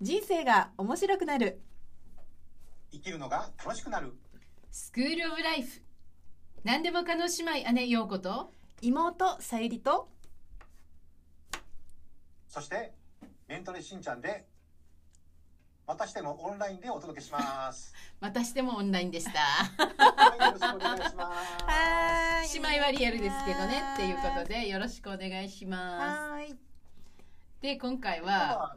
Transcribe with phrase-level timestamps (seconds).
[0.00, 1.60] 人生が面白くなる。
[2.90, 4.12] 生きるのが楽しくなる。
[4.70, 5.80] スクールオブライフ。
[6.64, 8.52] 何でも可能姉妹姉陽子と。
[8.80, 10.08] 妹さゆりと。
[12.48, 12.92] そして
[13.46, 14.44] メントレしんちゃんで
[15.92, 17.92] またしてもオンラインでお届けします。
[18.18, 19.40] またしてもオンラインでした。
[19.40, 20.38] はい。
[20.46, 21.64] よろしくお願いします。
[21.64, 23.82] は姉妹はリアルですけどね。
[23.92, 26.48] っていうことでよろしくお願いしまはーい。
[26.48, 26.56] す
[27.60, 28.74] で今回は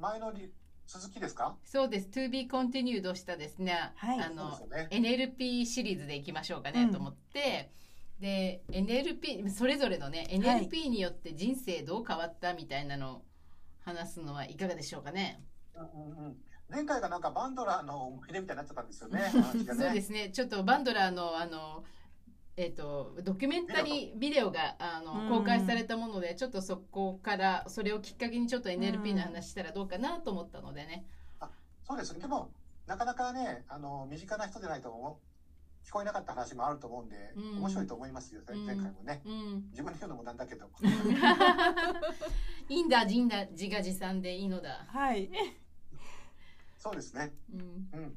[0.00, 0.50] 前のり
[0.88, 1.54] 続きですか？
[1.64, 2.08] そうです。
[2.08, 4.20] To be continued をしたですね、はい。
[4.20, 4.88] あのね。
[4.90, 6.90] NLP シリーズでいきましょうかね、うん。
[6.90, 7.70] と思って。
[8.18, 13.22] で NLP それぞれのね NLP によって人生どう変わったみたいなのを
[13.84, 15.40] 話すのはいかがでしょうかね？
[15.74, 16.36] うんうんうん。
[16.68, 19.74] 前回がなんかバンドラーの思い出みたいになっちゃったんですよね ね。
[19.74, 20.30] そうですね。
[20.30, 21.84] ちょっとバンドラーのあの
[22.56, 25.28] えっとドキュメンタリービデオがあのうん。
[25.28, 31.06] 公開されたものでちょっとそこからそれをきっかけにちょっと NLP の話したらどうかなと思ったのでね。
[31.84, 32.20] そうですね。
[32.20, 32.50] でも
[32.86, 37.58] なかなかねあの身近な人でないと思う聞こえなかった話もあると思うんで、うん。
[37.58, 38.64] 面白いと思いますようん。
[38.66, 40.70] 前回もね、うん、自分で言うのもなんだけど。
[42.68, 44.86] いいんだ自だ自画自賛でいいのだ。
[44.88, 45.28] はい
[46.82, 47.32] そうですね。
[47.54, 48.00] うん。
[48.00, 48.10] うん。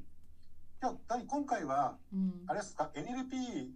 [0.80, 2.42] じゃあ何今回はうん。
[2.48, 3.70] あれですか？NLP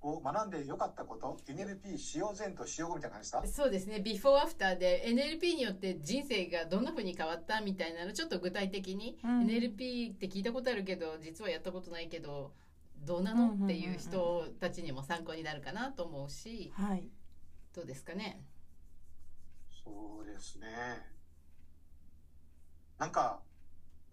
[0.00, 9.40] を学んでよかったこと？NLP 使用前と使用後みたいな話したそうですね、ビフォーアフターで NLP によって人生がどんな風に変わったみたいなのちょっと具体的に、うん。
[9.46, 12.54] NLP って聞いたことあるけど実はやったことないけど
[13.04, 13.48] どうなの？
[13.52, 17.10] っていう人たちにも参考になるかなと思うしはい。
[17.74, 18.42] どうですかね？
[19.84, 20.66] そうですね。
[22.98, 23.40] なんか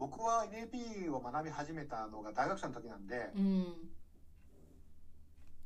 [0.01, 3.65] 僕は NLP を学び始めたのが大学生の時なんで、うん。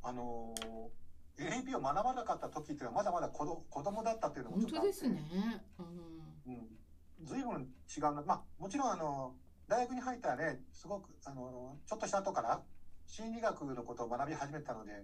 [0.04, 0.96] あのー
[1.38, 5.00] NLP を学ばなかった時っていうのはまだまだ子ど子供だったっていうのも本ちょっとあって。
[5.00, 5.24] 当ですね、
[6.48, 6.54] うん。
[6.54, 6.68] うん、
[7.24, 9.34] 随分違うな、まあ、もちろんあの
[9.68, 12.62] 大学に入ったらねすごくあのちょっとした後から
[13.08, 15.04] 心理学のことを学び始めたので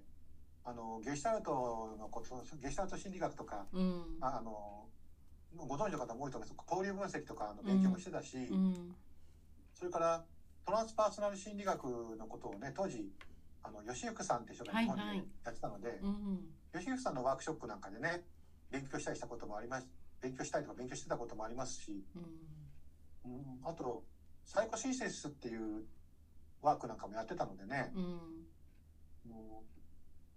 [0.63, 1.51] あのゲシュタルト
[1.99, 4.03] のことゲシュタルト心理学とかうん。
[4.21, 4.85] ああの
[5.57, 6.69] ご存知の方も多いと思います。
[6.69, 8.95] 交流分析とかの勉強もしてたし、うん
[9.81, 10.23] それから
[10.63, 11.83] トランスパーソナル心理学
[12.15, 13.09] のことをね当時
[13.63, 15.27] あの吉福さんって人が日本ではいはい。
[15.43, 16.39] やってたので、うん
[16.71, 18.21] 吉福さんのワークショップなんかでね
[18.69, 19.87] 勉強したりしたこともあります
[20.21, 22.03] 勉強したりとか勉強してたこともありますし、
[23.25, 23.31] うん。
[23.33, 24.03] うん、あと
[24.45, 25.83] サイコシンセスっていう
[26.61, 28.01] ワークなんかもやってたのでね、うん。
[29.31, 29.63] も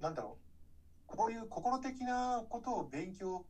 [0.00, 0.38] うなんだろ
[1.06, 3.44] うこういう心的なことを勉強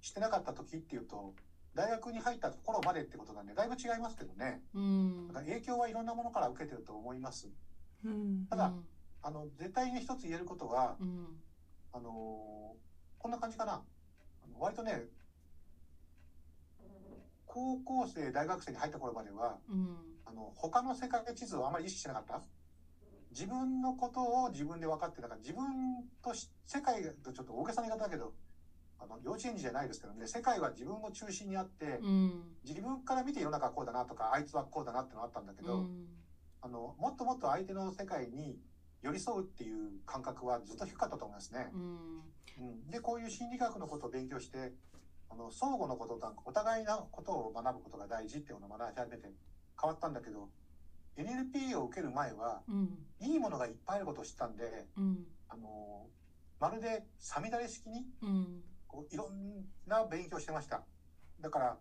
[0.00, 1.34] してなかった時っていうと
[1.74, 4.62] 大学に入った頃までってことなんでだいぶ違いますけどね。
[4.74, 5.28] うん。
[5.28, 7.48] だから影響はいろんなものから受けてると思います。
[8.04, 8.46] うん。
[8.48, 8.72] ただ
[9.22, 11.40] あの絶対に一つ言えることはうん。
[11.92, 13.84] あのーこんな感じかな。
[14.42, 15.04] あの割とね
[17.46, 19.98] 高校生大学生に入った頃まではうん。
[20.24, 22.42] あの他の世界地図をあまり意識してなかった。
[23.30, 28.32] 自分のことを自分で分かってだから自分とし世界とちょっと大げさな言い方だけど
[29.00, 32.42] あの幼稚園児じゃないですけどね世界は自分を中心にあってうん。
[32.64, 36.06] 自分から見て世の中はこうだなとかあいつはこうだなってのがあったんだけど、うん。
[36.60, 38.58] あのもっともっと相手の世界に
[39.02, 41.70] 寄り添うっていう感覚はずっと低かったと思いますね。
[41.72, 42.22] うん。
[42.60, 44.74] うん、でこういう心理学のことを勉強して
[45.30, 49.30] あの相互のこととお互いのことを学ぶことが大事っていうのを学び始めて
[49.80, 50.50] 変わったんだけど
[51.16, 52.98] NLP を受ける前はうん。
[53.20, 55.24] いいものがいっぱいあることを知ったんでうん。
[55.48, 56.06] あの
[56.58, 60.82] まるでさみだれ式にうんこういろんな勉強をしてました。
[61.38, 61.76] だから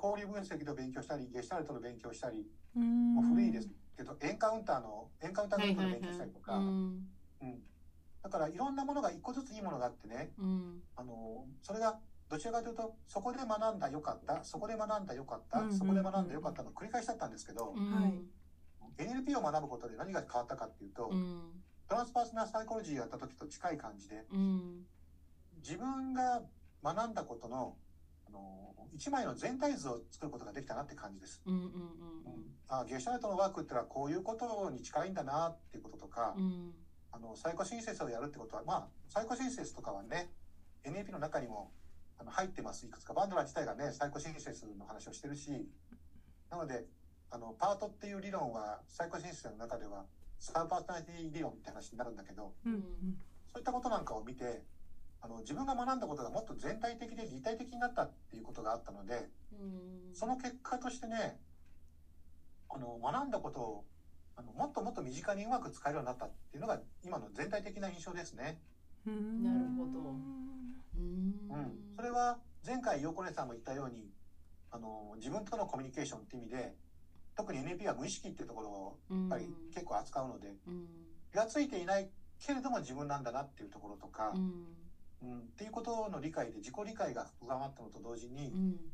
[0.00, 3.14] 交流分析の勉強したりゲシュタルトの勉強したりうん。
[3.14, 3.68] もう古いです。
[3.96, 7.06] けどエンカウンターのエンカウンターグループの勉強したりとか、うん。
[7.40, 7.58] うん、
[8.22, 10.30] だからいろんなものが一個ずついいものがあってね。
[10.38, 10.82] うん。
[10.94, 15.78] あのそれがどちらかというとそこで学んだよかったそこで学んだよかった、うんうんうん。
[15.78, 17.92] そこで学んだよかったの繰り返しだったんですけど、うん。
[17.92, 18.22] はい。
[18.98, 24.84] NLP を学ぶことで何が変わったかっていうと、うんトランスパーソナルサイコロジーやった時と近い感じでうん。
[25.62, 26.42] 自分が
[26.84, 27.76] 学んだことの
[28.26, 31.42] あの一枚の全体図を作ることができたなって感じです。
[31.46, 31.70] うんうんうん、
[32.68, 36.44] あゲシュタルトのワークってのはこういうことに近いんだなっていうこととか、うん。
[36.44, 36.72] うん
[37.10, 40.30] あのサイコシンセスをやるってことはまあサイコシンセスとかはね
[40.84, 41.72] NLP の中にも
[42.18, 42.86] あの入ってます。
[42.86, 43.14] いくつか。
[43.14, 45.66] バンドラ自体がねサイコシンセスの話をしてるし
[46.50, 46.84] なので
[47.30, 50.04] あのパートっていう理論はサイコシンセスの中では
[50.38, 52.80] サーパーソナリティ理論って話になるんだけどうんうん。
[53.52, 54.62] そういったことなんかを見て
[55.20, 60.14] あの自分が学んだことがもっと全体的で立体的になったっていうことがあったのでうん。
[60.14, 61.36] その結果としてね
[62.70, 63.84] あの学んだことを
[64.36, 68.56] あのもっともっと身近にうまく使えるようになったっていうのが今の全体的な印象ですね。
[69.06, 69.98] うんなるほど。
[69.98, 71.48] うーん。
[71.50, 74.08] うん、それは前回横根さんも言ったように
[74.70, 76.72] あの自分とのコミュニケーションって意味で
[77.38, 80.86] 特に NLP は無意識っていうところをややっぱり結構扱うのでうん。
[81.30, 82.08] 気が付いていない
[82.44, 84.88] けれども自分なんだなっていうところとかう、ん。
[85.22, 88.90] うん、っていうことの理解で自己理解が深まったのと同時にうん。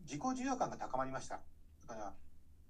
[0.00, 1.40] 自己重要感が高まりました。
[1.86, 2.12] だから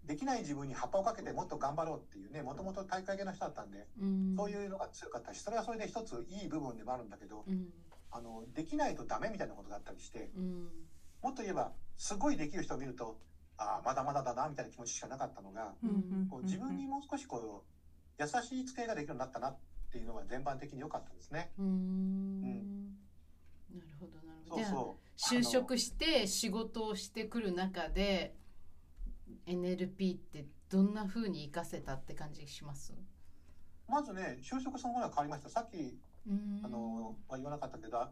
[0.04, 4.34] できない自分に葉っぱをかけてもっと頑張ろうっていうねもともと大会系の人だったんでうん。
[4.36, 7.72] そういうのが強かったしそれはそれで一ついい部分でもあるんだけどうん。
[8.12, 10.86] あのできないとダメみたいなことがあったりしてうん。
[11.20, 13.16] もっと言えばすごいできる人を見ると
[13.58, 15.74] ああまだまだだなみたいな気持ちしかなかったのが
[16.30, 17.64] こう自分にもう少しこ
[18.18, 19.56] う優しい付けができるようになったなっ
[19.90, 21.50] ていうのが全般的に良かったですね。
[21.58, 22.90] うーん。
[23.74, 24.62] なるほどなるほど。
[24.62, 24.96] そうそ
[25.36, 25.38] う。
[25.40, 28.34] 就職して仕事をしてくる中で
[29.46, 32.94] NLP ってどんな風に活かせたって感じします？
[33.88, 35.48] まずね就職そのものは変わりました。
[35.48, 36.60] さっきうん。
[36.62, 38.06] あのは言わなかったけど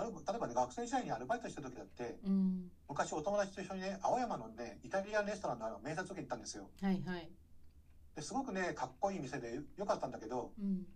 [0.00, 2.70] ある例えばね学生時代にアルバイトした時だってうん。
[2.88, 6.70] 昔お友達と一緒にね青山のねイタリアンレストランの面接受けに行ったんですよ。
[6.80, 7.28] はいはい。
[8.16, 10.86] ですごくねかっこいい店でよかったんだけどうん。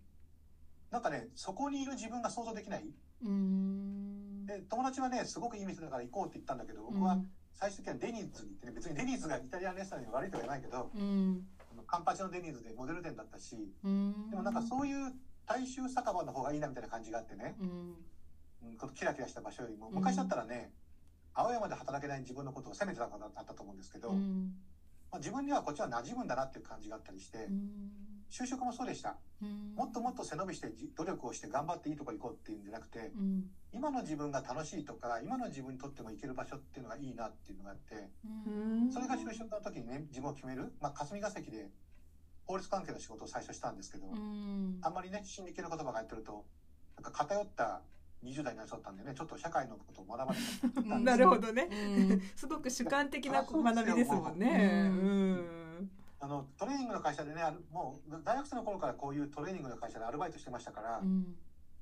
[0.91, 2.85] なんかねそこにいる自分が想像できない。
[4.47, 7.19] で友達はねすごくいい店だから行こうって言ったんだけど僕は
[7.55, 11.47] 最終的にはデニーズに行ってね別にデニーズがイタリアンレストランに悪いとは言わないけどうん。
[11.73, 14.31] あのカンパチのデニーズでモデル店だったしうん。
[14.31, 15.13] でもなんかそういう
[15.47, 17.95] 大衆酒場の方がいいなみたいな感じがあってね、うんうん、
[18.79, 19.95] このキラキラした場所よりもうん。
[19.95, 20.71] 昔だったらね、
[21.35, 24.55] 青山で働けない自分のことを責めてた方だったと思うんですけど、うん。
[25.11, 27.49] まあ、自分にはこっちは馴染むんだなっていう感じがあったりして、
[28.31, 29.17] 就職もそうでした。
[29.43, 29.75] うん。
[29.77, 33.45] もっともっと背伸びしてじ努力をして頑張っていいとこ行こうっていうんじゃなくてうん。
[33.73, 38.11] 今の自分が楽しいとか今の自分にとっても行ける場所っていうのがいいなっていうのがあって
[38.47, 38.91] うん。
[38.93, 41.69] それが就職の時にね自分を決める、まあ、霞が関で
[42.47, 44.79] 法律関係の仕事を最初したんですけど、うん。
[44.83, 46.45] あんまりね心理系の言葉が入ってると
[46.97, 47.83] なんか偏った
[48.25, 49.15] 20代になりそうだったんでね。
[49.15, 50.35] ちょっと社会のことを学ば
[50.83, 51.69] な なるほどね。
[51.71, 52.21] うん。
[52.35, 54.91] すごく主観的な学びですもんね。
[56.21, 61.37] あのトレーニングの会社でねもう大学生の頃からこういうトレーニングの会社でアルバイトしてましたから、うん。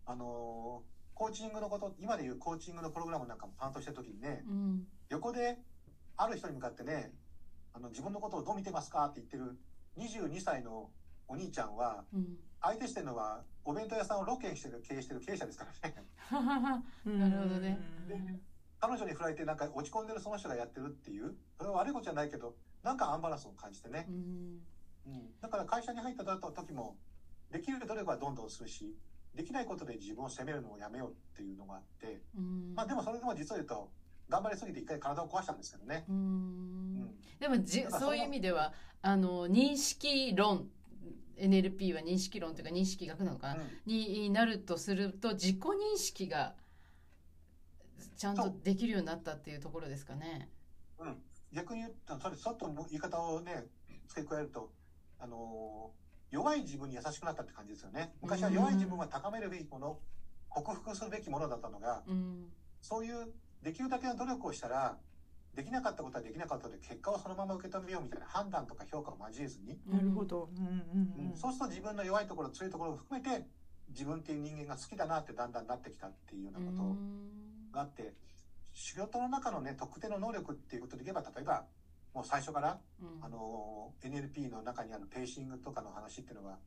[0.04, 0.82] あの
[1.14, 4.86] コーチングのこと今でいうコーチングのプログラムなんかも担当してる時にねうん。
[5.10, 5.62] 横で
[6.16, 7.14] ある人に向かってね
[7.72, 9.58] あの自分のことをどう見てますかって言ってる
[9.96, 10.90] 22歳の
[11.28, 16.04] お兄ちゃんはうん相手してるのはお弁当屋さんをロケしてる経営してる経営者ですからね。
[17.04, 17.78] なるほどね。
[18.80, 24.06] 彼女に振られてなんか落ち込んでるその人がやってるっていうそれは悪いことじゃないけどなんかアンバランスを感じてね。
[24.08, 24.62] う、ん。
[25.06, 26.96] うん、だから会社に入った時も
[27.50, 28.96] できる努力はどんどんするし
[29.34, 32.74] できないことで自分を責めるのをやめようっていうのがあってうん。
[32.74, 33.90] まあでもそれでも実を言うと
[34.28, 36.18] 頑張りすぎて一回体を壊したんですけどね、ううん。
[37.04, 38.72] んでもじそういう意味では
[39.02, 40.70] あの認識論
[41.38, 43.60] NLP は認識論というか認識学なのかな、うん。
[43.86, 46.54] になるとすると自己認識が
[48.16, 50.48] ちゃんとできるようになったっていうところですかね。
[50.98, 51.16] うん、
[51.52, 53.64] 逆に言うとそれちょっと言い方をね
[54.08, 54.70] 付け加えると、
[55.18, 56.02] あのー
[56.32, 58.14] 弱い自分に優しくなったって感じですよね。
[58.22, 59.98] 昔は弱い自分は高めるべきもの
[60.48, 62.46] 克服するべきものだったのがうん。
[62.80, 63.28] そういう
[63.62, 64.96] できるだけの努力をしたら
[65.54, 70.48] できなかったことはできなかったので結果をそのまま受け止めようみたいな判断とか評価を交えずに、なるほど。
[70.56, 71.36] うんうんうん。
[71.36, 73.46] そうすると自分の弱いところ強いところを含めて
[73.90, 76.96] 自分っていう人間が好きだなってだんだんなってきたっていうようなこと
[77.76, 78.14] があって
[78.72, 81.64] 仕事の中のね特定の能力っていうことでいけば例えば
[82.14, 83.24] もう最初からうん。
[83.24, 86.58] あの NLP の中にあるペーシングとかの話っていうのは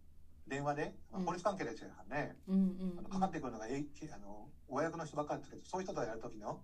[0.48, 1.25] 電話で、まあうん。
[1.25, 6.60] 法律関係ですよね、うんうんあのかかってくるのが、えあのお役の人ばっかりですけどそういう人とやる時の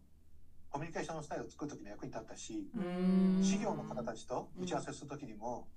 [0.71, 3.41] コミュニケーションのスタイルを作る時の役に立ったし、うん。
[3.41, 5.67] 事業の方たちと打ち合わせする時にも、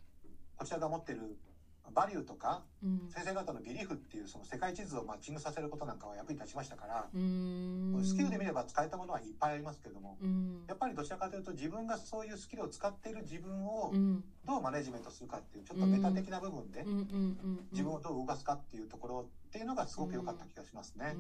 [0.56, 1.36] こちらが持ってる
[1.92, 3.10] バリューとかうん。
[3.10, 8.00] 先生方のビリーフっていうその世界地図をマッチングさせることなんかは役に立ちましたから、うん。
[8.04, 10.64] スキルで見れば使えたものはいっぱいありますけれども、うん。
[10.68, 14.22] やっぱりどちらかというと自分がそういうスキルを使っている自分をうん。
[14.46, 16.84] どうマネジメントするかっていうちょっとメタ的な部分で
[17.72, 21.16] 自分をどう動かすかっていうところっていうのがすごく良かった気がしますね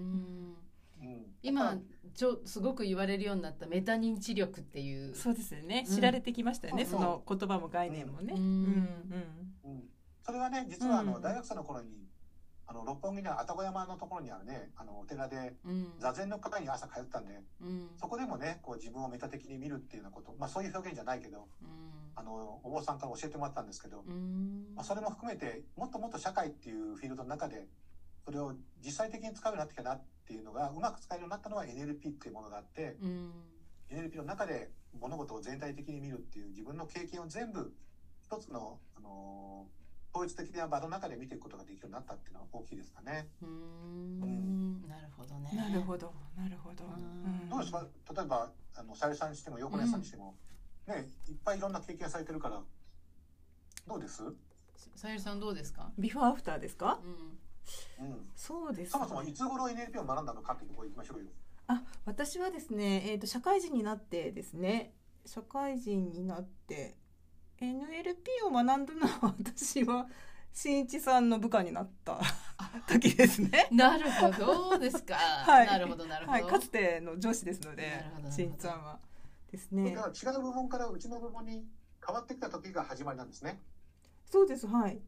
[1.00, 1.04] う。
[1.04, 1.06] ん。
[1.06, 1.78] うん今
[2.14, 5.14] ちょすごく言われるようになったメタ認知力っていう。
[5.14, 5.84] そうですよね。
[5.86, 5.94] うん。
[5.94, 6.84] 知られてきましたよね。
[6.84, 8.34] うんその言葉も概念もね。
[8.36, 8.40] うん。
[8.40, 9.54] うん。
[9.64, 9.84] うん。
[10.22, 11.22] それはね実はあのうん。
[11.22, 11.88] 大学生の頃に
[12.66, 15.92] あの六本木の愛宕山のところにあるねあのお寺でうん。
[15.98, 17.88] 座禅の会に朝通ったんでうん。
[17.96, 22.04] そこでもねこう自分をメタ的に見るっていうようなことまあそういう表現じゃないけどうん。
[22.16, 24.66] あのお坊さんから教えてもらったんですけど、うん。
[24.74, 27.66] まあ、それも含めてもっともっと社会っていうフィールドの中で
[28.24, 28.54] それを
[28.84, 33.30] 実際的に使うようになってきたなっていうのがうまく使えるようになったのは NLP っていうものがあってうん。
[33.90, 37.72] NLP の中で物事を全体的に見るっていう自分の経験を全部
[38.22, 39.66] 一一つの、あの
[40.14, 43.28] 統一的な場の中で見ていくことができるようになったっていうのは大きいですかね。
[43.42, 44.88] うーん。
[44.88, 45.50] なるほどね。
[45.54, 46.12] なるほど。
[46.36, 46.88] なるほど、う
[47.46, 47.48] ん。
[47.50, 50.34] どうですか例えばあのさゆりさんにしても横根さんにしても、
[50.86, 52.62] ねいっぱいいろんな経験されてるから
[53.86, 54.34] どうです、う
[54.96, 55.90] さゆりさんどうですか？
[55.98, 57.00] ビフォーアフターですか？
[57.04, 57.38] うん
[58.04, 61.26] ん、そうですそもそもいつ頃 NLP を学んだのかっていうところ行きましょうよ。
[61.66, 64.92] あ私はですね、えー、と社会人になってですね
[65.24, 66.96] 社会人になって
[67.58, 70.06] NLP を学んだのは私は
[70.52, 72.20] 新一さんの部下になった
[72.86, 73.68] 時ですね。
[73.72, 74.78] なるほど。
[74.78, 75.66] ですか、 はい。
[75.66, 79.00] なるほどなるほど、はい、かつての上司ですので新一さんは
[79.50, 79.90] ですね。
[79.90, 81.66] 違う部門からうちの部門に
[82.06, 83.60] 変わってきた時が始まりなんですね。
[84.26, 84.66] そうです。
[84.68, 84.94] はい。
[84.94, 85.02] うん、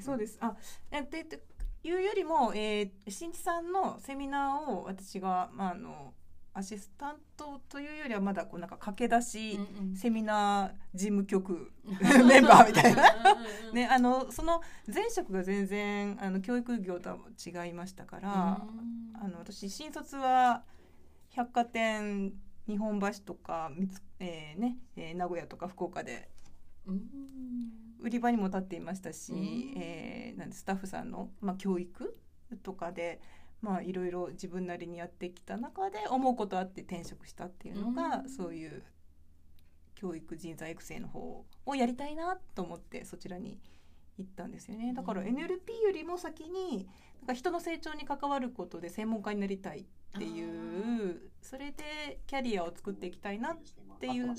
[0.00, 0.38] そうです。
[0.40, 0.56] あ
[0.90, 1.42] えでで
[1.84, 6.12] いうよりも、えー、新一さんのセミナーを私が、まあ、あの
[6.52, 9.60] アシスタントというよりはまだこうなんか駆け出し、
[9.94, 11.70] セミナー事務局
[12.26, 13.04] メンバーみたいな。
[13.72, 14.60] ね、あのその
[14.92, 19.22] 前職が全然あの教育業とは違いましたから、うん。
[19.22, 20.64] あの私新卒は
[21.30, 22.34] 百貨店
[22.66, 23.70] 日本橋とか
[24.18, 26.28] えーねえー名古屋とか福岡で
[26.86, 29.38] うん売り場にも立っていましたし、うん。
[29.76, 32.16] えーなんでスタッフさんの、まあ、教育
[32.62, 33.20] とかで。
[33.60, 38.28] まあ、いろいろ自分なりにやってきた中で思うことあって転職したっていうのが、うん。
[38.28, 38.84] そういう
[39.98, 43.58] 教育人材育成の方をやりたいなと思ってそちらに
[44.16, 44.92] 行ったんですよね。
[44.94, 46.88] だからうん NLP よりも先に
[47.20, 49.84] なんか人の成長に関わることで専門家になりたいっ
[50.16, 53.56] ていうそれでキャリアを作っていきたいなっ
[53.98, 54.34] ていう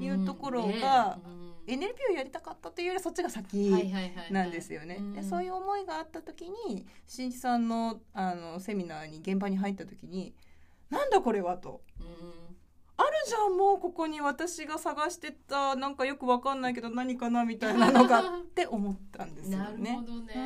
[0.00, 1.18] いうところが
[1.66, 3.92] NLP をやりたかったというよりはそっちが先
[4.30, 5.00] なんですよね。
[5.14, 10.34] でそういう思いがあった時に新一さんのあのセミナーに現場に入った時に
[10.90, 11.82] 「なんだこれは」と。
[12.00, 12.06] うん
[12.98, 20.02] 「あるじゃんもうここに私が探してたなんかよくわかんないけど何かな」みたいなのがって思ったんですよ なるねほ。
[20.02, 20.38] どね、う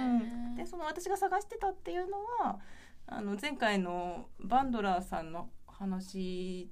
[0.53, 2.59] ん、でその私が探してたっていうのは
[3.07, 6.71] あの前回のバンドラーさんの話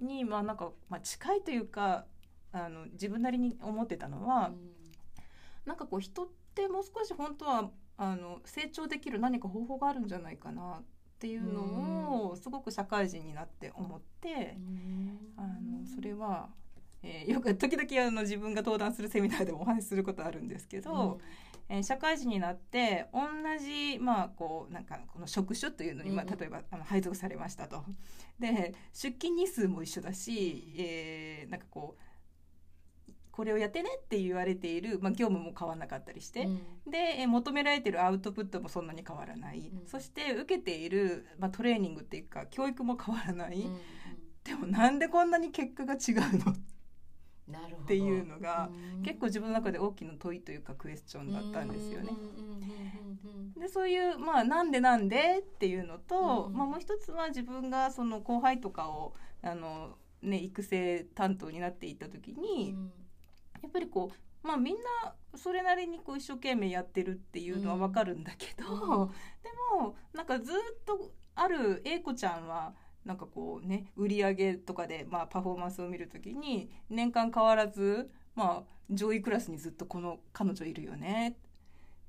[0.00, 2.04] にまあなんか、まあ、近いというか
[2.52, 4.52] あの自分なりに思ってたのは、
[5.64, 10.82] なんかこう人ってもう少し本当はあの成長できる何か方法があるんじゃないかなっ
[11.18, 14.58] ていうのをすごく社会人になって思って、
[15.36, 16.48] あのそれは、
[17.02, 21.18] えーよく時々あの自分が登壇するセミナーでもお話しすることあるんですけど、
[21.68, 23.20] えー社会人になって同
[23.58, 26.38] じまあこうなんかこの職種というのに、まあ、うんうん。
[26.38, 27.84] 例えばあの配属されましたと。
[28.38, 32.00] で出勤日数も一緒だし、えーなんかこう
[33.30, 36.46] これをやってねって言われている、まあ、業務も変わらなかったりして、
[36.86, 39.88] でえー求められているアウトプットもそんなに変わらない、うん。
[39.88, 43.80] そして受けている、まあ、トレーニングっていうか教育も変わらない、うんうん。
[44.44, 46.56] でもなんでこんなに結果が違うのなるほど
[47.66, 49.02] っていうのがうん。
[49.02, 52.12] 結構自分の中で大きな問いというかクエスチョンだったんですよね。
[53.58, 56.56] でそういうまあなんでなんでっていうのと、うん。
[56.56, 62.74] まあ、もう一つは自分がその後輩とかをあの、ね、育成担当になっていった時に、
[63.62, 64.10] やっぱりこ
[64.42, 69.08] う、まあ、みんなそれなりにこう一生懸命やってるっていうのはわかるんだけど、うん。
[69.08, 69.14] で
[69.78, 70.54] もなんかずっ
[70.84, 81.36] とある A 子ちゃんはなんかこうね売り上げとかで、まあ、パフォーマンスを見る時に年間変わらず、まあ、上位クラスにずっとこの彼女いるよね。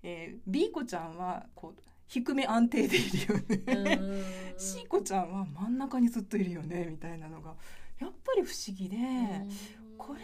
[0.04, 3.96] えー、B 子ちゃんはこう低め安定でいるよね。
[4.00, 4.24] うん。
[4.58, 7.56] C 子ちゃんは真ん中にずっといるよねみたいなのが
[8.00, 8.98] やっぱり不思議で、
[9.98, 10.22] これ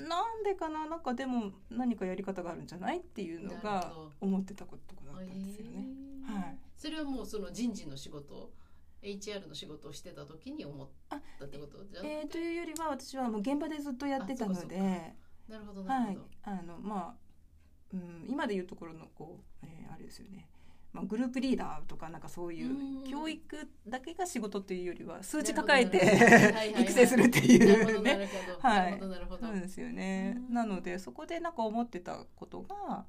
[0.00, 0.86] なんでかな？
[0.86, 2.98] なんかでも何かやり方があるんじゃない？
[2.98, 5.86] っていうのが思ってたことだったんですよね。
[6.24, 6.58] はい。
[6.76, 8.50] それはもうその人事の仕事
[9.02, 14.78] HR の仕事をしてた時に思ったってことじゃえー、というよりは私はもう現場でずっとやってたので、
[15.48, 17.14] なるほどなはいるほど、あのまあ、
[17.92, 20.48] うん、今でいうところのこう、えーあれですよね、
[20.92, 28.16] まあ、グループリーダーとかなんかそういう教育だけが仕事というよりは数値抱えて育成するっていうね。
[28.16, 28.68] るほど。
[28.68, 28.92] はい。
[28.92, 29.46] なるほどなるほど。
[29.46, 30.36] そうですよね。
[30.48, 30.54] うん。
[30.54, 33.04] なのでそこでなんか思ってたことが、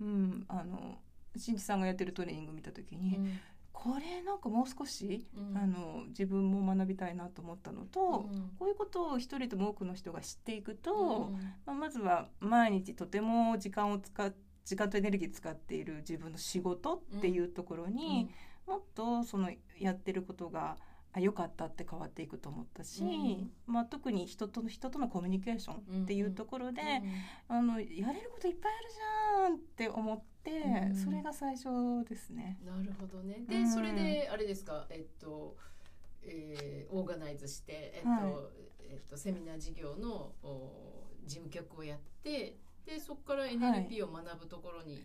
[0.00, 0.98] うん、あの
[1.36, 3.40] 新地さんがやってるトレーニング見た時に、うん
[3.78, 5.56] これなんかもう少し、うん。
[5.56, 8.50] あの自分も学びたいなと思ったのと、うん。
[8.58, 11.34] こういうことを一人でも多くの人が知っていくと、うん
[11.66, 14.32] まあ、まずは毎日とても時間を使っ
[14.64, 18.28] 時間とエネルギー使っている自分の仕事っていうところに、
[18.66, 20.76] もっとそのやってることが
[21.12, 23.50] あ良かったって変わっていくと思ったし、うん。
[23.66, 26.82] まあ、特に人と人とのコミュニケーションっていうところで、
[27.48, 27.56] うん。
[27.56, 31.68] あのやれることいっぱいあるじゃんって思って、うんそれが最初
[32.08, 32.58] ですね。
[32.64, 34.86] なるほどねで、うんそれであれですか？
[34.90, 35.56] えっと、
[36.22, 38.32] えーオーガナイズして、えっとはい
[38.88, 45.04] えっと、セミナー事業のお事務局をやってでそこから NLP を学ぶところに、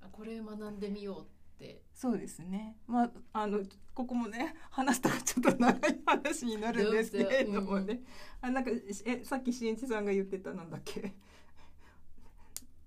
[0.00, 1.24] あこれ学んでみようっ
[1.58, 2.76] てそうですね。
[2.86, 3.60] まああの
[3.94, 8.00] ここもね話したらちょっと長い話になるんですけれどもね。
[8.40, 8.70] あなんか
[9.06, 11.14] えさっきしんいちさんが言ってたなんだっけ？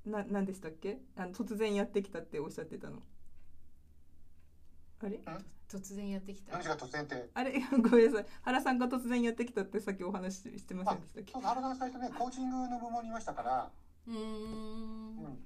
[0.06, 1.00] ななんでしたっけ？
[1.18, 3.00] あの突然やってきたっておっしゃってたの。
[5.01, 5.20] あれ？
[5.70, 7.29] 突然やってきた何が突然って？
[7.34, 7.53] あれ？
[7.72, 8.25] ごめんなさい。
[8.41, 11.32] 原さんが突然やってきたってさっきお話ししてませんでしたっけ？
[11.34, 13.72] そう原さん最初ねコーチングの部門にいましたから、
[14.08, 15.39] うーんうん、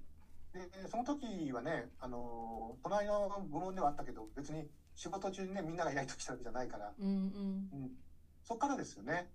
[0.54, 7.18] でその時はねあの隣の部門ではあったけど別に仕事中にねみんながやりときしたわけじゃないから、うんうんう
[7.86, 7.92] ん、
[8.44, 9.30] そっからですよね。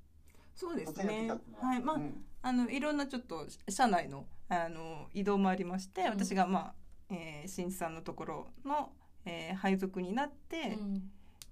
[0.58, 1.30] そうですね。
[1.60, 1.76] は。
[1.76, 1.80] い。
[1.80, 2.24] まあうん。
[2.42, 6.08] あのいろんなちょっと社内のあの移動もありまして、うん。
[6.08, 6.74] 私がまあ、
[7.10, 8.90] えー、新一さんのところの、
[9.24, 10.96] えー配属になって、うん。
[10.96, 11.00] っ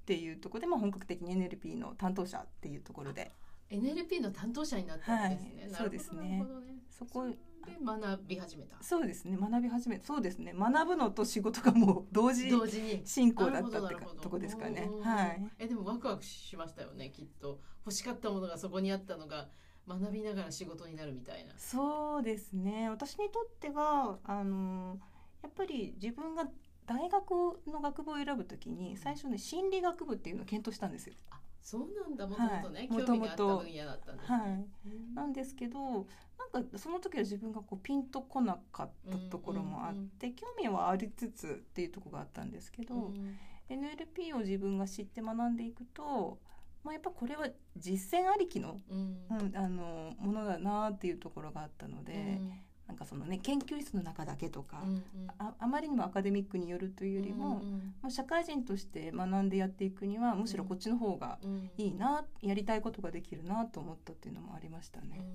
[0.06, 3.30] ていうところで、まあ、本格的に NLP の担当者っていうところで。
[3.70, 5.62] NLP の担当者になったんですね。
[5.62, 5.74] はい。
[5.74, 6.20] そうですね。
[6.22, 6.46] ね。
[6.90, 7.26] そこ
[7.66, 8.76] で学び始めた。
[8.80, 10.54] そうですね学び始めそうですね。
[10.58, 13.02] 学ぶのと仕事がもう同時同時に。
[13.04, 14.88] 進行だったってとこですかね。
[14.90, 15.46] うんはい。
[15.58, 17.60] えでもワクワクしましたよねきっと。
[17.84, 19.48] 欲しかったものがそこにあったのが
[19.88, 21.52] 学びながら仕事になるみたいな。
[21.58, 22.88] そうですね。
[22.88, 24.98] 私にとってはあの
[25.42, 26.44] やっぱり自分が
[26.86, 27.30] 大学
[27.66, 31.14] の学部を選ぶときに最初ね心理学部っていうのを検討したんですよ。
[31.30, 32.28] あそうなんだ。
[32.28, 32.88] もともとね、はい。
[32.88, 34.38] 興味があった分野だったんですね。
[34.38, 35.14] はい、うん。
[35.16, 36.06] なんですけど
[36.54, 43.36] なんかその時は自分がこうピンとこなかったところもあって、興味はありつつっていうところがあったんですけど、うん
[43.68, 46.38] NLP を自分が知って学んでいくと、
[46.84, 49.26] まあ、やっぱこれは実践ありきの,、うん。
[49.28, 52.40] うん、あのものだなっていうところがあったので、
[52.86, 55.02] なんかそのね研究室の中だけとか、うんうん。
[55.38, 61.50] ああまりにもアカデミックによるというよりも、うんもう社会人として学んでやっていくにはむしろこっちの方がうん。
[61.50, 65.26] うんいいなやりたいことができるなと思ったっていうのもありましたね。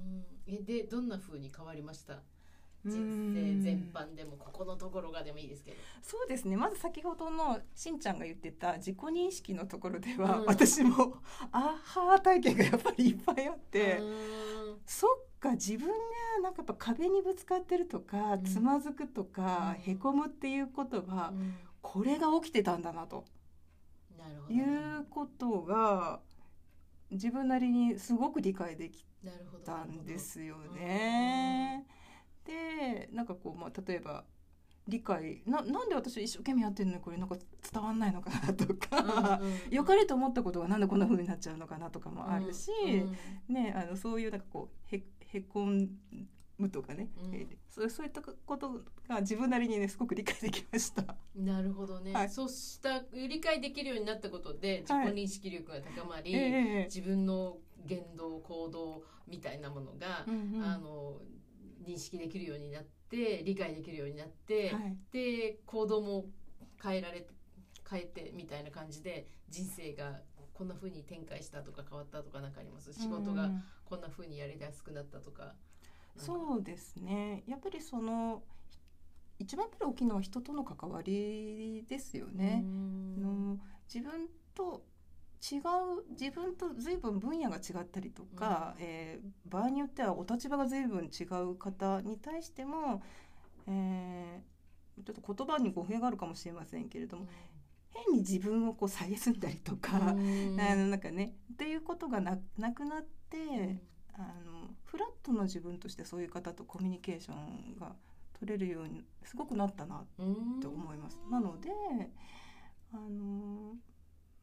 [0.48, 0.54] うん。
[0.54, 2.22] えでどんな風に変わりました？
[2.86, 2.92] うん。
[2.92, 5.78] 人生全般でもここのところがでもいいですけど。
[6.02, 6.58] そうですね。
[6.58, 10.46] まず先ほどのしんちゃんが言ってた自己認識のところでは、うん。
[10.46, 11.18] 私も
[11.52, 14.78] アハー体験がやっぱりいっぱいあって、うん。
[14.86, 15.10] そっ
[15.42, 15.94] か自分が
[16.44, 18.44] なんかやっぱ壁にぶつかってるとか、うん。
[18.44, 19.94] つまずくとか、うん。
[19.94, 21.56] へこむっていうことは、うん。
[21.82, 23.26] これが起きてたんだなと。
[24.18, 24.64] なるほどいね
[25.02, 26.20] うことが
[27.10, 29.06] 自分なりにすごく理解でき
[29.66, 31.86] たんですよね。
[32.46, 34.24] でなんかこう、まあ、例えば
[34.88, 37.36] 理解ななんで私一生懸命やってるのにこれなんか
[37.72, 42.72] 伝わんないのかなとか、うんうん良かれと思ったことがなんでこんな風になっちゃうのかなとかもあるし、
[43.50, 43.54] うん。
[43.54, 45.66] ね、あのそういうなんかこうへへこ
[46.58, 47.36] むとかね、うん。
[47.36, 51.16] えそうそういったことが自分なりにねすごく理解できました。
[51.36, 52.30] なるほどね、はい。
[52.30, 60.64] そうした理解できるようになったことで自己認識力が高まり、ええ自分の言動行動みたいなものが、うんうん。
[60.64, 61.22] あの
[61.86, 64.98] 認識できるようになって理解できるようになって、はい。
[65.12, 66.26] で行動も
[66.82, 67.28] 変えられて
[67.90, 70.22] 変えてみたいな感じで人生が
[70.62, 72.94] こんな風に展開したとか変わったとかなんかあります？
[72.94, 73.64] 仕事がうん。
[73.84, 75.56] こんな風にやりやすくなったとか。
[76.16, 77.44] そうですね。
[77.48, 78.44] やっぱりその
[79.40, 82.64] 一番大きいのは人との関わりですよね。
[82.64, 83.58] あの
[83.92, 84.84] 自分と
[85.52, 85.62] 違う
[86.12, 93.02] 自分と随分分野が違ったりとか、えー場合によってはお立場が随分違う方に対しても、
[93.68, 94.52] えー
[95.04, 97.26] ちょっと言葉に語弊があるかもしれませんけれども
[97.94, 103.82] 変に自分をこう蔑んだりとか、うんあのなんかねっていうことがななくなって、
[104.14, 107.96] あのフラットな自分としてそういう方とコミュニケーションが
[108.40, 111.20] 取れるようにすごくなったなうんと思います。
[111.30, 111.70] なので
[112.94, 113.76] あの、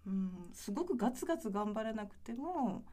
[0.07, 2.85] うん、すごくガツガツ頑張らなくても、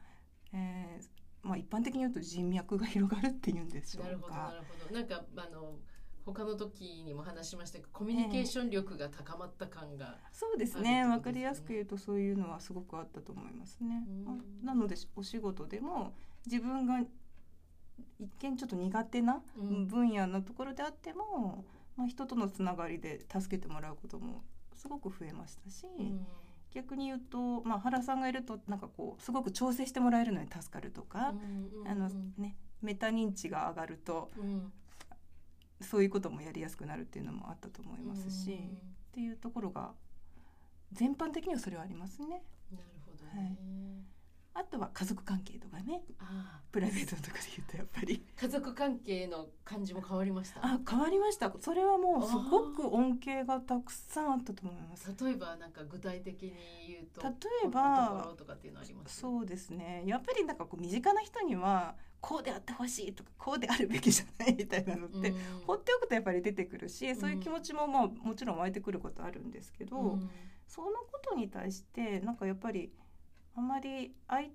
[0.52, 4.54] えーまあ、一般的に言うと人脈が広がるっていうんでしょなるほどなうか。
[4.56, 5.78] るほどなんかあの
[6.26, 10.80] 他の時にも話しましたけどコミュニケーション力が高まった感が、そうですね。
[10.80, 11.06] ってことですよね。
[11.06, 14.04] わかりやすく言うとそういうのはすごくあったと思いますね。
[14.26, 14.66] うん。
[14.66, 16.98] なのでお仕事でも自分が
[18.18, 19.86] 一見ちょっと苦手なうん。
[19.86, 21.64] 分野のところであっても、
[21.96, 24.42] まあ、人とのつながりで助けてもらうことも
[24.74, 26.26] すごく増えましたし、うん。
[26.72, 31.34] 逆に言うと、まあ、原さんがいるとなんかこうすごく調整してもらえるのに助かるとか、
[31.84, 31.88] うん。
[31.88, 34.72] あのね、メタ認知が上がるとうん
[35.80, 38.56] そういうこともやりやすくなるっていうのもあったと思いますし、うん。
[38.56, 38.60] っ
[39.12, 39.92] ていうところが
[40.92, 42.42] 全般的にはそれはありますね。
[42.72, 43.58] なるほどね、
[44.54, 46.02] あとは家族関係とかね。
[46.18, 46.60] ああ。
[46.72, 48.22] プライベートのとかで言うとやっぱり。
[48.36, 50.60] 家族関係の感じも変わりました？
[50.62, 51.52] あ変わりました。
[51.60, 55.14] それはもうすごく恩恵がたくさんあったと思います。
[55.22, 56.52] 例えばなんか具体的に
[56.88, 57.28] 言うと例
[57.64, 59.20] えばろとかっていうのあります？
[59.20, 60.02] そうですね。
[60.06, 61.94] やっぱりなんかこう身近な人には
[62.26, 65.32] こうであってほしいとかこうであるべきじゃないみたいなのって、
[65.64, 70.30] 放っておくとやっぱり出てくるしそういう気持ちもまあもちろん湧いてくることあるんですけど、うん。
[70.66, 72.90] そのことに対してなんかやっぱり
[73.54, 74.48] あまり相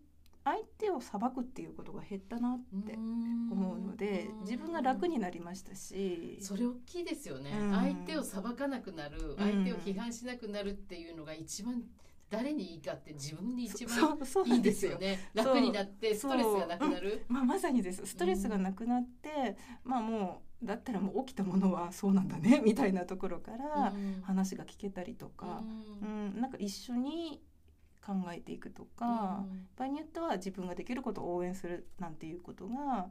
[0.43, 6.39] 相手を裁くっていうことが減ったなって思うのでうん自分が楽になりましたし。
[6.41, 7.73] それ大きいですよね、うん。
[7.73, 11.81] 相手を裁かなくなる相手を批判しなくなるっていうのが一番
[12.31, 14.01] 誰にいいかって自分に一番い
[14.49, 15.29] ないんですよね。
[15.33, 17.25] 楽になってストレスがなくなる。
[17.27, 18.05] まあ、まさにです。
[18.05, 24.21] ストレスがなくなって、まあもうだったらもう起きたものはそうなんだねみたいなところからうん。
[24.23, 25.61] 話が聞けたりとか、
[26.01, 26.29] ううん。
[26.37, 27.43] んなんか一緒に
[28.05, 33.09] 考えていくとか、場合によっては自分ができることを応援するなんていうことが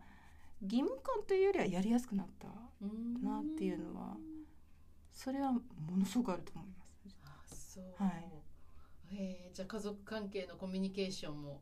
[0.63, 2.49] 義務感というよりはやりやすくなった
[2.81, 3.23] うん。
[3.23, 4.17] なっていうのは
[5.13, 5.61] それはも
[5.99, 7.21] のすごくあると思います。
[7.25, 8.40] あそう、はい
[9.13, 11.61] えーじゃあ家族関係のコミュニケーションも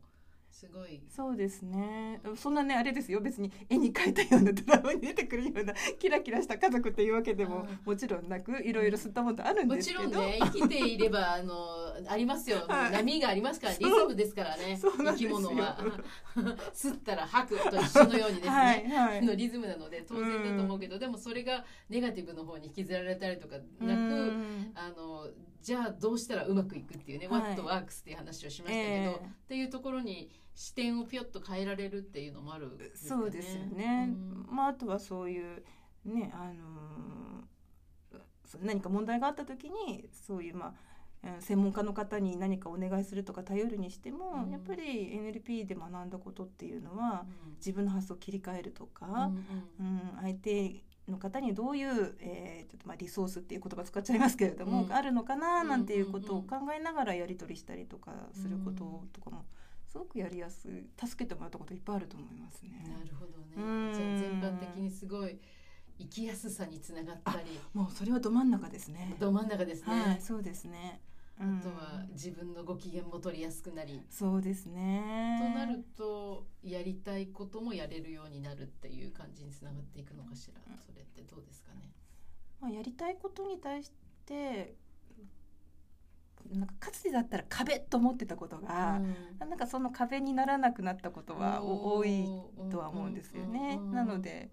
[0.51, 1.01] すごい。
[1.07, 2.21] そうですね。
[2.35, 3.21] そんなねあれですよ。
[3.21, 7.79] 別に絵に描いたようなドラマに出てくるような キラキラした家族っていうわけでもうん。
[7.85, 10.09] もちろんなくいろいろ吸ったものあるんもですけど。
[10.09, 11.53] ちろんね生きていればあの
[12.07, 12.91] ありますよ、はい。
[12.91, 14.79] 波がありますからリズムですからね。
[14.81, 15.77] 生き物は。
[16.73, 19.25] 吸ったら吐くと一緒のようにですね、はいはい。
[19.25, 23.95] のリズムなので当然だと思うけど、でもそれがネガティブの方に引きずられたりとかなく、う
[24.31, 24.71] ん。
[24.75, 25.27] あの
[25.61, 27.57] じゃあどうしたらうまくいくっていうね、はい。
[27.57, 33.21] What works っていう話をしましたけど、えっていうところに視点をぴょっと変えられるっていうのもあるんでえすかね。
[33.21, 34.47] そうですよね、うん。
[34.49, 35.63] まあ、あとはそういう
[36.05, 37.49] ねあのー
[38.63, 40.88] 何か問題があった時にそういうまあえー
[41.39, 50.75] 専門家の方に何かお願いするとか頼るにしても、うんやっぱり NLP で学んだことっていうのはうん自分の発想を切り替えるとか、うんうんうん、相手
[51.09, 59.45] の方にどういう、えーちょっとまあリソースっていう言葉使っちゃいますけれども、うんあるのかななんていうことを考えながらやり取りしたりとかすることとかも
[59.87, 62.85] すごくやりやすい助けてもらったこといっぱいあると思いますね。
[62.87, 63.55] なるほどね。
[63.57, 65.39] うんじゃあ全般的にすごい
[65.99, 69.15] 生きやすさにつながったり、もうそれはど真ん中ですね。
[69.19, 69.99] ど真ん中ですね。
[69.99, 71.01] はい、そうですね。
[71.39, 75.39] うんあとは自分のご機嫌も取りやすくなり、そうですね。
[75.41, 80.59] となるとやりたいこともやれるようになるっていう感じにつながっていくのかしら。
[80.85, 81.91] それってどうですかね？
[82.59, 83.91] まあやりたいことに対し
[84.25, 84.75] て
[86.51, 88.99] なんかかつてだったら壁と思ってたことが、
[89.39, 92.25] なんかその壁にならなくなったことはお多い
[92.69, 93.77] とは思うんですよね。
[93.77, 94.49] なので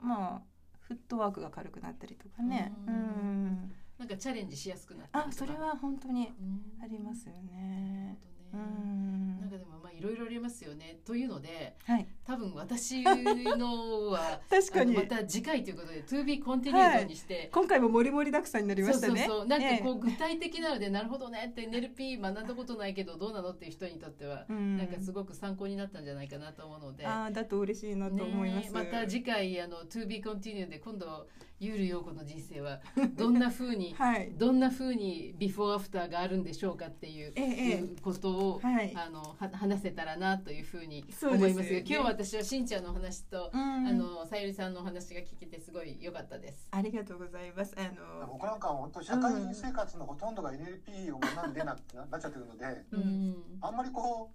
[0.00, 0.42] まあ
[0.80, 2.72] フットワークが軽くなったりとかね。
[2.86, 3.74] ううんん。
[3.98, 6.82] なんかチャレンジしやすくなったあそれは本当にうん。
[6.82, 8.18] ありますよなね。
[8.52, 9.40] うん。
[9.40, 11.00] なんかでもまあいろいろありますよね。
[11.04, 19.20] というのではい多分私のは 確かにまた次回ということで To be continued にして、今回も盛り盛りだくさんになりましたね。
[19.20, 27.06] そうそうそうなんかこえう具体的なので、なるほどねって NLP 学んだことないけどどうなのっていう人にとっては、えうんなんかすごく参考になったんじゃないかなと思うので。
[27.06, 28.66] ああだと嬉しいなと思います。
[28.66, 32.80] ねまた次回あの To be continued で今度ゆうるようこの人生は
[33.16, 34.32] どんな風に はい。
[34.36, 38.92] どんな風にビフォーアフターがあるんでしょうかっていう,、ええええことを、はい。
[38.94, 46.66] あのは話せたらなというふうに思いですす今日私はしんちゃんのお話と、うんあのさゆりさんのお話が聞けてすごい良かったです。
[46.70, 47.74] ありがとうございます。
[47.76, 47.82] あ
[48.22, 54.30] の僕なんかは本当社会人生活のほとんどが NLP を学んでなってななっちゃってるので、うんうんあんまりこ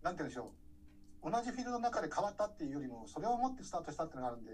[0.00, 0.52] う、なんて言うんでしょ
[1.24, 1.30] う。
[1.32, 4.52] 同じフィールドの中で変わったっていうよりも、それを持ってスタートしたっていうのがあるんで、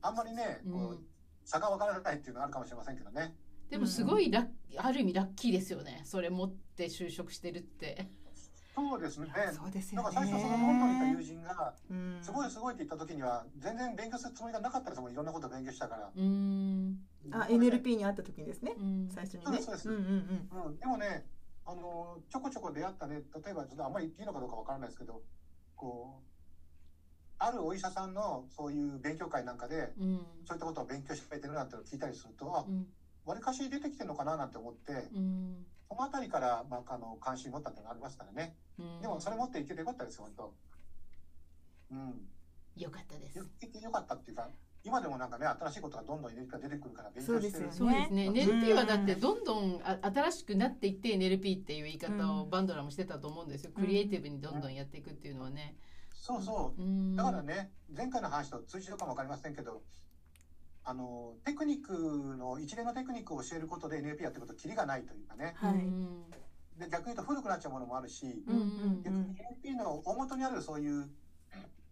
[0.00, 0.98] あんまりね、こう、うん
[1.44, 3.34] 差が分からないっていうのはあるかもしれませんけどね。
[3.70, 8.06] でもすごいラッある意味ラッキーですよねそれ持って就職してるって。
[8.88, 9.28] そうですね。
[9.52, 10.04] そうですよね。
[10.04, 16.10] なんか最初そのロンドンにいた友人が、うんすごいすごいって言った時には、全然勉強するつもりがなかったですもん、いろんなことを勉強したから。
[16.14, 16.98] うん
[17.30, 18.72] あ NLP に会った時にですね。
[18.78, 19.88] うん最初にねそうですそうです。
[19.90, 20.66] うんうんうん。
[20.66, 21.26] うん、でもね、
[21.66, 25.22] あのちょこちょこ出会ったね、例えばちょっとあんまり言っていいのかどうかわからないですけど、
[25.76, 26.24] こう、
[27.38, 32.86] あるお医者さんのそういう勉強会なんかで、うんそういったことを勉強してくれてるなんて聞いたりすると、あ、うん
[33.26, 38.54] わりかし出てきてるのかななんて思って、うんそのあたりから、まあ、あの関心持ったっていうのがありますからね。
[38.78, 40.54] うんでもそれ持っていけてよかったですよ、本当。
[41.92, 42.28] うん。
[42.76, 43.44] よかったですよ。
[43.82, 44.48] よかったっていうか、
[44.84, 47.52] 今でもなんかね、新しいことがどんどん出てくるから勉強してる。
[47.52, 48.26] そうですよそうですね。
[48.26, 53.72] うん NLP はだってどんどんあ新しくなっていって NLP っていう言い方をうんバンドラもしてたと思うんですよ。
[53.74, 55.76] うんクリエイティブにどんどんやっていくっていうのはね。
[56.12, 56.82] そうそう。
[56.82, 59.82] うんだからね、前回の話と通じるかもわかりませんけど、
[60.88, 65.52] あの、テクニックの、一連のテクニックを教えることで NLP やってることキリがないというかね。
[65.56, 65.74] はい。
[65.74, 66.30] うん。
[66.78, 69.24] で、逆に言うと古くなっちゃうものもあるし、うんうん逆に
[69.74, 71.10] NLP の大元にあるそういう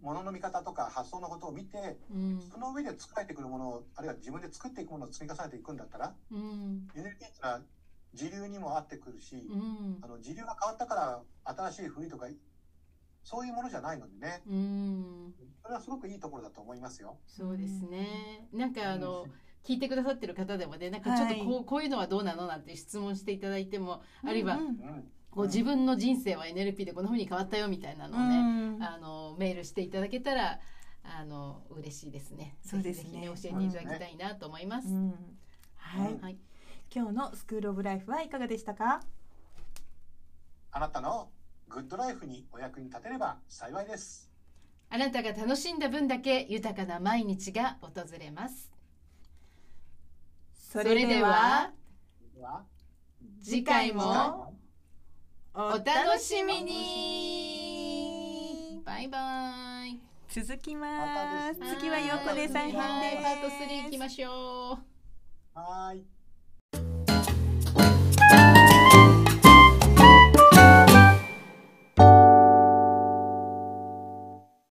[0.01, 2.49] ものの見方とか発想のことを見て、うん。
[2.51, 6.89] その上で作られてくるものを、あるいは自分で作っていくものを積み重ねていくんだったら、うん。
[6.95, 7.61] NLP ってのは
[8.15, 9.99] 時流にも合ってくるし、うん。
[10.01, 12.29] あの時流が変わったから新しい古いとか
[13.27, 14.41] そういうものじゃないのでね。
[14.47, 15.35] うん。
[15.61, 17.19] それはすごくいいところだと思いますよ。
[17.27, 18.49] そうですね。
[18.53, 19.27] なんかあの、
[19.65, 21.65] 聞いてくださってる方でもねなんかちょっとこう,、はい。
[21.65, 24.61] こういうのはどうなのなんて質問していただいても、あるいはうん。
[24.63, 25.11] うん。
[25.33, 28.37] こう自分の人生は NLP でこんな風に変わったよみたいなのをね、
[28.77, 28.83] うん。
[28.85, 30.61] あのメールしていただけたら
[31.03, 32.57] あの嬉しいですね。
[32.63, 33.03] そうですね。
[33.03, 34.87] ぜひぜひね教えていただきたいなと思います。
[34.87, 35.15] うん。
[35.75, 36.21] はい、うん。
[36.21, 36.39] はい、
[36.95, 39.01] 今日のスクールオブライフはいかがでしたか？
[40.71, 41.29] あなたの
[41.69, 44.31] グッドライフにお役に立てれば幸いです。
[44.89, 48.71] あなたが楽しんだ分だけ豊かな毎日が訪れます。
[50.55, 51.73] そそれでは
[52.35, 52.65] では
[53.43, 54.53] 次回も
[55.55, 59.99] お楽しみにバイバイ
[60.29, 64.79] 続きまます次は横で3はい編ですパート3行きましょう。
[65.59, 66.16] はーい。